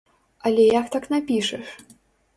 Але 0.49 0.63
як 0.79 0.89
так 0.95 1.05
напішаш? 1.13 1.67